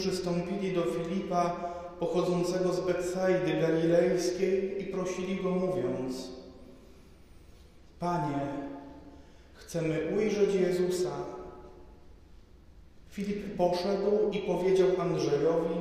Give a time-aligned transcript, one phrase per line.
[0.00, 1.50] przystąpili do Filipa,
[2.00, 6.28] pochodzącego z Betsaidy Galilejskiej i prosili go mówiąc
[7.98, 8.40] Panie,
[9.54, 11.10] chcemy ujrzeć Jezusa.
[13.08, 15.74] Filip poszedł i powiedział Andrzejowi,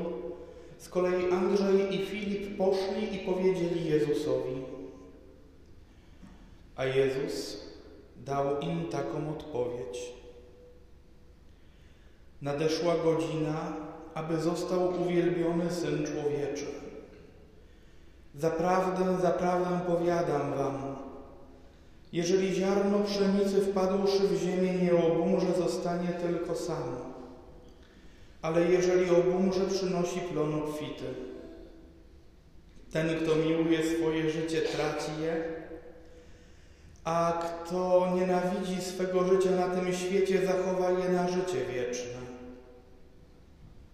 [0.77, 4.55] z kolei Andrzej i Filip poszli i powiedzieli Jezusowi.
[6.75, 7.57] A Jezus
[8.25, 10.13] dał im taką odpowiedź.
[12.41, 13.88] Nadeszła godzina,
[14.19, 16.65] aby został uwielbiony Syn Człowieczy.
[18.35, 20.95] Zaprawdę, zaprawdę powiadam wam,
[22.13, 27.09] jeżeli ziarno pszenicy wpadłszy w ziemię nie obumrze, zostanie tylko samo.
[28.41, 31.05] Ale jeżeli obumrze, przynosi plon obfity.
[32.91, 35.43] Ten, kto miłuje swoje życie, traci je,
[37.03, 42.18] a kto nienawidzi swego życia na tym świecie, zachowa je na życie wieczne.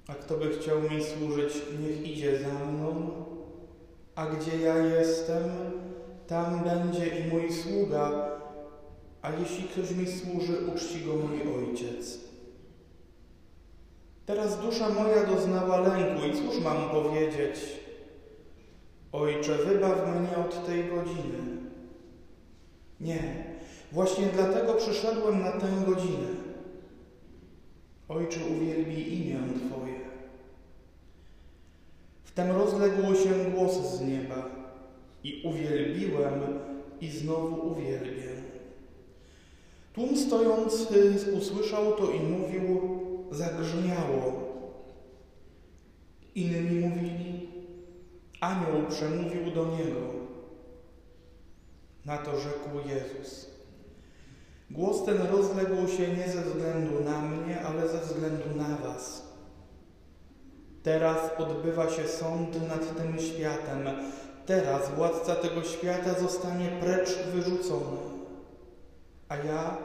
[0.08, 3.12] A kto by chciał mi służyć, niech idzie za mną,
[4.16, 5.44] a gdzie ja jestem,
[6.28, 8.30] tam będzie i mój sługa,
[9.22, 12.20] a jeśli ktoś mi służy, uczci go mój ojciec.
[14.26, 17.60] Teraz dusza moja doznała lęku i cóż mam powiedzieć?
[19.12, 21.56] Ojcze, wybaw mnie od tej godziny.
[23.00, 23.44] Nie,
[23.92, 26.28] właśnie dlatego przyszedłem na tę godzinę.
[28.10, 29.95] Ojcze, uwielbi imię Twoje.
[32.36, 34.50] Wtem rozległ się głos z nieba
[35.24, 36.60] i uwielbiłem
[37.02, 38.30] i znowu uwielbię.
[39.94, 40.88] Tłum stojąc
[41.38, 43.00] usłyszał to i mówił,
[43.32, 44.34] zagrzmiało.
[46.36, 47.50] Inni mówili,
[48.42, 50.02] anioł przemówił do niego.
[52.06, 53.50] Na to rzekł Jezus.
[54.72, 59.25] Głos ten rozległ się nie ze względu na mnie, ale ze względu na was.
[60.86, 63.88] Teraz odbywa się sąd nad tym światem.
[64.46, 67.98] Teraz władca tego świata zostanie precz wyrzucony.
[69.30, 69.78] A ja,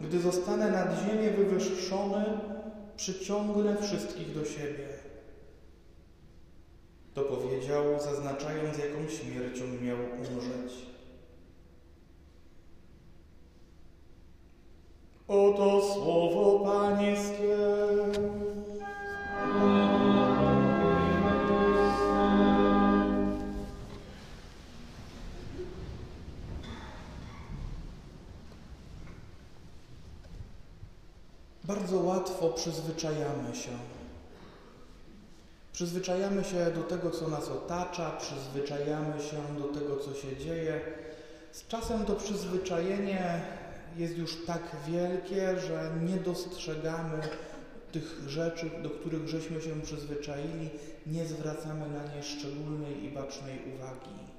[0.00, 2.24] gdy zostanę nad ziemię wywyższony,
[2.96, 4.88] przyciągnę wszystkich do siebie.
[7.14, 10.86] To powiedział, zaznaczając, jaką śmiercią miał umrzeć.
[15.28, 17.56] Oto słowo Pańskie.
[32.66, 33.70] Przyzwyczajamy się.
[35.72, 40.80] Przyzwyczajamy się do tego, co nas otacza, przyzwyczajamy się do tego, co się dzieje.
[41.52, 43.40] Z czasem to przyzwyczajenie
[43.96, 47.22] jest już tak wielkie, że nie dostrzegamy
[47.92, 50.70] tych rzeczy, do których żeśmy się przyzwyczaili,
[51.06, 54.35] nie zwracamy na nie szczególnej i bacznej uwagi.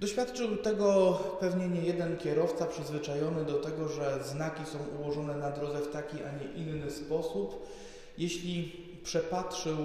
[0.00, 5.80] Doświadczył tego pewnie nie jeden kierowca przyzwyczajony do tego, że znaki są ułożone na drodze
[5.80, 7.66] w taki, a nie inny sposób.
[8.18, 8.72] Jeśli
[9.04, 9.76] przepatrzył,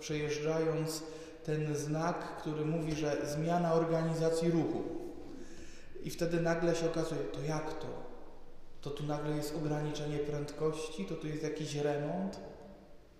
[0.00, 1.02] przejeżdżając
[1.44, 4.82] ten znak, który mówi, że zmiana organizacji ruchu,
[6.02, 7.86] i wtedy nagle się okazuje, to jak to?
[8.80, 12.40] To tu nagle jest ograniczenie prędkości, to tu jest jakiś remont.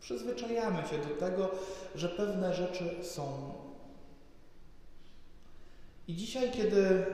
[0.00, 1.50] Przyzwyczajamy się do tego,
[1.94, 3.53] że pewne rzeczy są.
[6.09, 7.07] I dzisiaj, kiedy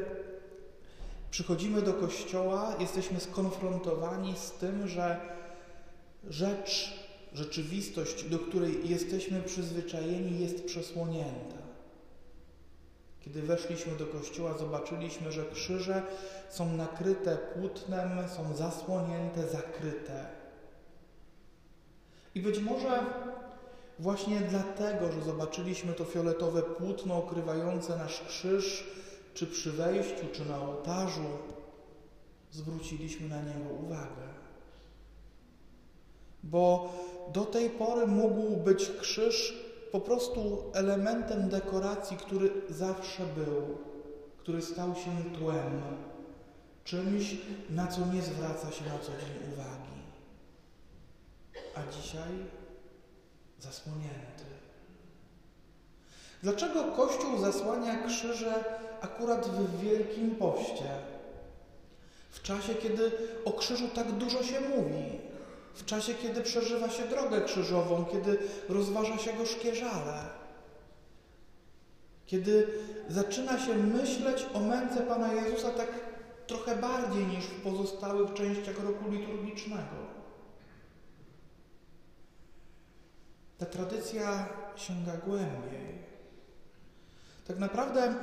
[1.30, 5.20] przychodzimy do kościoła, jesteśmy skonfrontowani z tym, że
[6.30, 6.98] rzecz,
[7.32, 11.58] rzeczywistość, do której jesteśmy przyzwyczajeni, jest przesłonięta.
[13.20, 16.02] Kiedy weszliśmy do kościoła, zobaczyliśmy, że krzyże
[16.48, 20.26] są nakryte płótnem, są zasłonięte, zakryte.
[22.34, 23.00] I być może
[23.98, 28.84] właśnie dlatego, że zobaczyliśmy to fioletowe płótno okrywające nasz krzyż,
[29.34, 31.24] czy przy wejściu, czy na ołtarzu,
[32.50, 34.28] zwróciliśmy na niego uwagę.
[36.42, 36.92] Bo
[37.32, 39.54] do tej pory mógł być krzyż
[39.92, 43.78] po prostu elementem dekoracji, który zawsze był,
[44.38, 45.82] który stał się tłem,
[46.84, 47.36] czymś,
[47.70, 49.98] na co nie zwraca się na co dzień uwagi.
[51.74, 52.32] A dzisiaj
[53.60, 54.44] zasłonięty.
[56.42, 58.64] Dlaczego Kościół zasłania krzyże
[59.00, 60.90] akurat w Wielkim Poście?
[62.30, 63.12] W czasie, kiedy
[63.44, 65.18] o krzyżu tak dużo się mówi,
[65.74, 68.38] w czasie, kiedy przeżywa się drogę krzyżową, kiedy
[68.68, 70.24] rozważa się gorzkie żale,
[72.26, 72.66] kiedy
[73.08, 75.88] zaczyna się myśleć o męce Pana Jezusa tak
[76.46, 80.18] trochę bardziej niż w pozostałych częściach roku liturgicznego.
[83.58, 84.46] Ta tradycja
[84.76, 85.98] sięga głębiej.
[87.48, 88.14] Tak naprawdę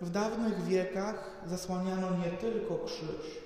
[0.00, 3.44] w dawnych wiekach zasłaniano nie tylko krzyż.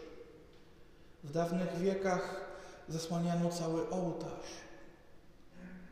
[1.24, 2.48] W dawnych wiekach
[2.88, 4.50] zasłaniano cały ołtarz.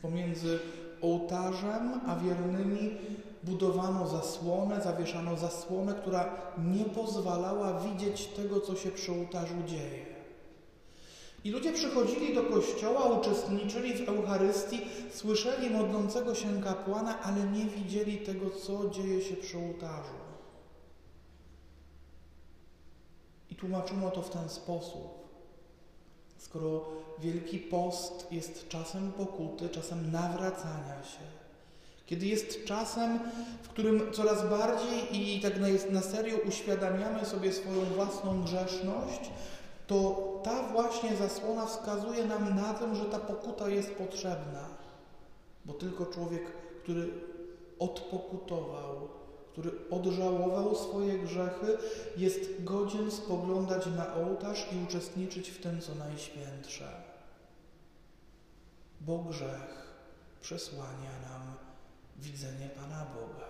[0.02, 0.58] Pomiędzy
[1.00, 2.98] ołtarzem a wiernymi
[3.42, 10.15] budowano zasłonę, zawieszano zasłonę, która nie pozwalała widzieć tego, co się przy ołtarzu dzieje.
[11.46, 18.18] I ludzie przychodzili do kościoła, uczestniczyli w Eucharystii, słyszeli modlącego się kapłana, ale nie widzieli
[18.18, 20.14] tego, co dzieje się przy ołtarzu.
[23.50, 25.28] I tłumaczono to w ten sposób.
[26.38, 26.84] Skoro
[27.18, 31.24] Wielki Post jest czasem pokuty, czasem nawracania się,
[32.06, 33.18] kiedy jest czasem,
[33.62, 35.52] w którym coraz bardziej i tak
[35.90, 39.30] na serio uświadamiamy sobie swoją własną grzeszność,
[39.86, 44.68] to ta właśnie zasłona wskazuje nam na to, że ta pokuta jest potrzebna.
[45.64, 46.42] Bo tylko człowiek,
[46.82, 47.10] który
[47.78, 49.08] odpokutował,
[49.52, 51.78] który odżałował swoje grzechy,
[52.16, 56.88] jest godzien spoglądać na ołtarz i uczestniczyć w tym, co najświętsze.
[59.00, 59.86] Bo grzech
[60.40, 61.54] przesłania nam
[62.16, 63.46] widzenie Pana Boga.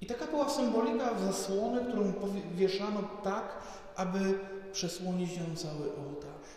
[0.00, 2.12] I taka była symbolika zasłony, którą
[2.54, 3.58] wieszano tak,
[3.96, 4.38] aby
[4.76, 6.50] przesłonić ją cały ołtarz.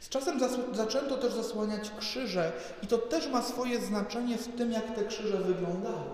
[0.00, 0.40] Z czasem
[0.72, 2.52] zaczęto też zasłaniać krzyże
[2.82, 6.10] i to też ma swoje znaczenie w tym, jak te krzyże wyglądały.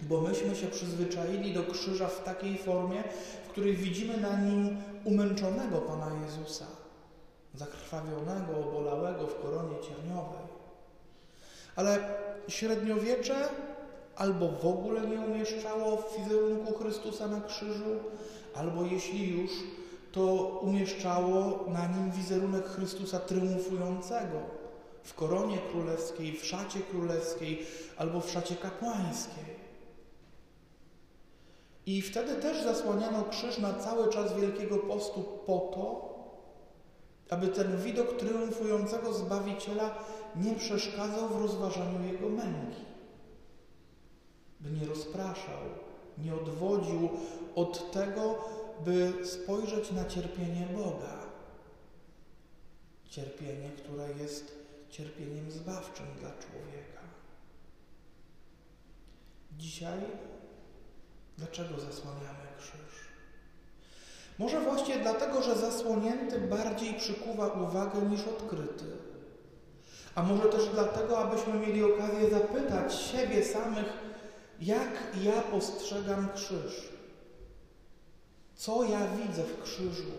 [0.00, 3.04] Bo myśmy się przyzwyczaili do krzyża w takiej formie,
[3.46, 6.66] w której widzimy na nim umęczonego Pana Jezusa,
[7.54, 10.46] zakrwawionego, obolałego w koronie cierniowej.
[11.76, 11.98] Ale
[12.48, 13.48] średniowiecze
[14.16, 18.00] albo w ogóle nie umieszczało wizerunku Chrystusa na krzyżu,
[18.54, 19.50] albo jeśli już,
[20.12, 24.40] to umieszczało na nim wizerunek Chrystusa triumfującego
[25.02, 27.66] w koronie królewskiej, w szacie królewskiej
[27.96, 29.60] albo w szacie kapłańskiej.
[31.86, 36.10] I wtedy też zasłaniano krzyż na cały czas Wielkiego Postu po to,
[37.30, 39.94] aby ten widok triumfującego Zbawiciela
[40.36, 42.84] nie przeszkadzał w rozważaniu Jego męki,
[44.60, 45.60] by nie rozpraszał,
[46.24, 47.08] nie odwodził
[47.54, 48.38] od tego,
[48.84, 51.20] by spojrzeć na cierpienie Boga.
[53.10, 54.58] Cierpienie, które jest
[54.90, 57.00] cierpieniem zbawczym dla człowieka.
[59.58, 60.00] Dzisiaj
[61.38, 63.10] dlaczego zasłaniamy krzyż?
[64.38, 68.84] Może właśnie dlatego, że zasłonięty bardziej przykuwa uwagę niż odkryty.
[70.14, 74.09] A może też dlatego, abyśmy mieli okazję zapytać siebie samych,
[74.60, 76.88] jak ja postrzegam krzyż?
[78.54, 80.12] Co ja widzę w krzyżu?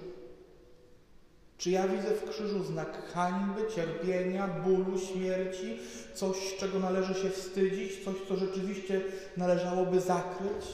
[1.57, 5.79] Czy ja widzę w krzyżu znak hańby, cierpienia, bólu, śmierci,
[6.13, 9.01] coś, czego należy się wstydzić, coś, co rzeczywiście
[9.37, 10.65] należałoby zakryć?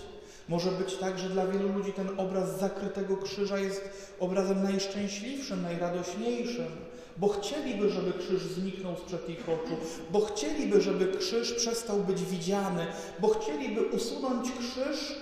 [0.49, 6.71] Może być tak, że dla wielu ludzi ten obraz zakrytego krzyża jest obrazem najszczęśliwszym, najradośniejszym,
[7.17, 9.77] bo chcieliby, żeby krzyż zniknął sprzed ich oczu,
[10.11, 12.87] bo chcieliby, żeby krzyż przestał być widziany,
[13.19, 15.15] bo chcieliby usunąć krzyż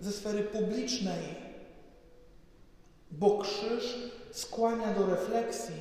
[0.00, 1.22] ze sfery publicznej,
[3.10, 3.94] bo krzyż
[4.30, 5.74] skłania do refleksji,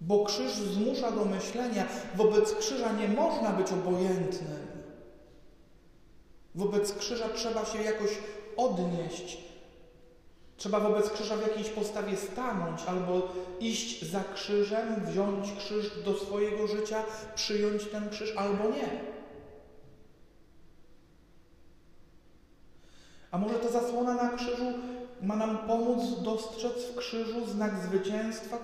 [0.00, 1.88] bo krzyż zmusza do myślenia.
[2.16, 4.66] Wobec krzyża nie można być obojętnym.
[6.54, 8.10] Wobec krzyża trzeba się jakoś
[8.56, 9.51] odnieść.
[10.62, 16.66] Trzeba wobec krzyża w jakiejś postawie stanąć albo iść za krzyżem, wziąć krzyż do swojego
[16.66, 17.02] życia,
[17.34, 19.04] przyjąć ten krzyż albo nie.
[23.30, 24.72] A może ta zasłona na krzyżu
[25.22, 28.58] ma nam pomóc dostrzec w krzyżu znak zwycięstwa,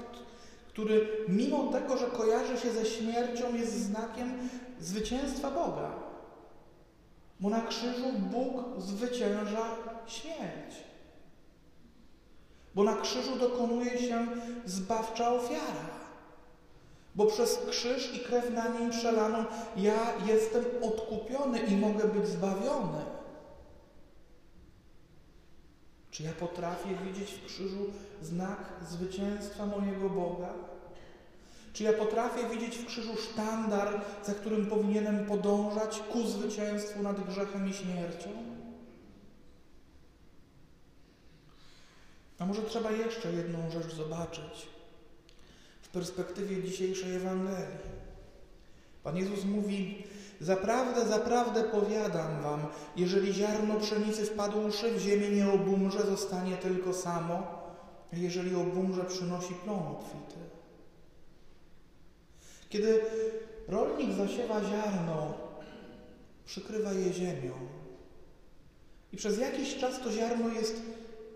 [0.69, 4.49] który mimo tego, że kojarzy się ze śmiercią, jest znakiem
[4.81, 5.91] zwycięstwa Boga.
[7.41, 9.65] Bo na krzyżu Bóg zwycięża
[10.07, 10.88] śmierć.
[12.79, 14.27] Bo na krzyżu dokonuje się
[14.67, 15.89] zbawcza ofiara.
[17.15, 19.45] Bo przez krzyż i krew na nim przelaną
[19.77, 23.05] ja jestem odkupiony i mogę być zbawiony.
[26.11, 27.87] Czy ja potrafię widzieć w krzyżu
[28.23, 28.59] znak
[28.89, 30.49] zwycięstwa mojego Boga?
[31.73, 37.69] Czy ja potrafię widzieć w krzyżu sztandar, za którym powinienem podążać ku zwycięstwu nad grzechem
[37.69, 38.58] i śmiercią?
[42.39, 44.69] A może trzeba jeszcze jedną rzecz zobaczyć
[45.83, 47.99] w perspektywie dzisiejszej Ewangelii.
[49.03, 50.05] Pan Jezus mówi:
[50.41, 52.67] Zaprawdę, zaprawdę powiadam wam,
[52.97, 57.59] jeżeli ziarno pszenicy wpadłszy w ziemię nie obumrze, zostanie tylko samo,
[58.13, 60.41] a jeżeli obumrze, przynosi plon obfity.
[62.69, 63.01] Kiedy
[63.69, 65.35] rolnik zasiewa ziarno,
[66.47, 67.53] przykrywa je ziemią
[69.13, 70.83] i przez jakiś czas to ziarno jest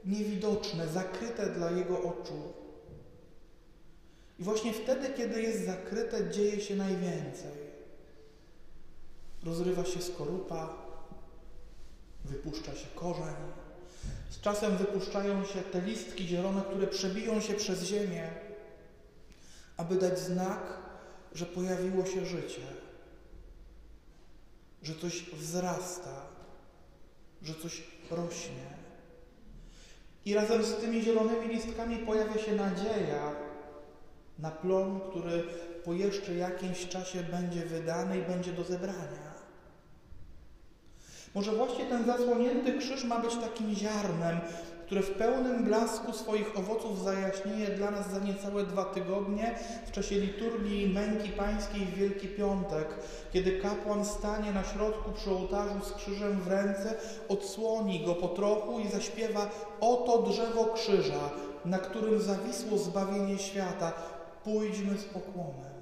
[0.04, 2.52] niewidoczne, zakryte dla jego oczu.
[4.38, 7.72] I właśnie wtedy, kiedy jest zakryte, dzieje się najwięcej.
[9.44, 10.76] Rozrywa się skorupa,
[12.24, 13.34] wypuszcza się korzeń.
[14.30, 18.30] Z czasem wypuszczają się te listki zielone, które przebiją się przez ziemię,
[19.76, 20.78] aby dać znak,
[21.34, 22.62] że pojawiło się życie,
[24.82, 26.26] że coś wzrasta,
[27.42, 28.82] że coś rośnie.
[30.24, 33.32] I razem z tymi zielonymi listkami pojawia się nadzieja
[34.38, 35.44] na plon, który
[35.84, 39.32] po jeszcze jakimś czasie będzie wydany i będzie do zebrania.
[41.34, 44.40] Może właśnie ten zasłonięty krzyż ma być takim ziarnem,
[44.92, 49.54] które w pełnym blasku swoich owoców zajaśnieje dla nas za niecałe dwa tygodnie
[49.86, 52.88] w czasie liturgii męki pańskiej w Wielki Piątek,
[53.32, 56.94] kiedy kapłan stanie na środku przy ołtarzu z krzyżem w ręce,
[57.28, 61.30] odsłoni go po trochu i zaśpiewa Oto drzewo krzyża,
[61.64, 63.92] na którym zawisło zbawienie świata.
[64.44, 65.72] Pójdźmy z pokłonem.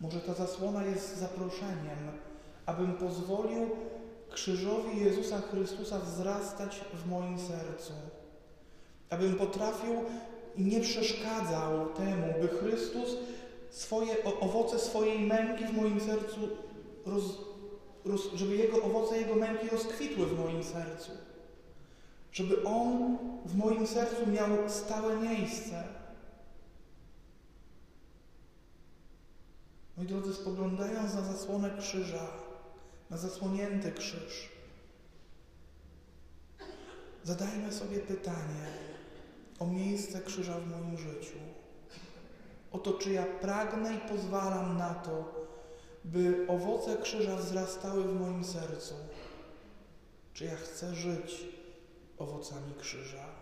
[0.00, 1.98] Może ta zasłona jest zaproszeniem,
[2.66, 3.70] abym pozwolił
[4.32, 7.92] krzyżowi Jezusa Chrystusa wzrastać w moim sercu.
[9.10, 9.94] Abym potrafił
[10.56, 13.16] i nie przeszkadzał temu, by Chrystus
[13.70, 16.48] swoje owoce swojej męki w moim sercu,
[17.06, 17.38] roz,
[18.04, 21.10] roz, żeby Jego owoce Jego męki rozkwitły w moim sercu.
[22.32, 25.84] Żeby On w moim sercu miał stałe miejsce.
[29.96, 32.26] Moi drodzy, spoglądając na zasłonę krzyża,
[33.10, 34.48] na zasłonięty krzyż.
[37.24, 38.66] Zadajmy sobie pytanie
[39.58, 41.38] o miejsce krzyża w moim życiu.
[42.72, 45.46] O to, czy ja pragnę i pozwalam na to,
[46.04, 48.94] by owoce krzyża wzrastały w moim sercu.
[50.32, 51.44] Czy ja chcę żyć
[52.18, 53.37] owocami krzyża.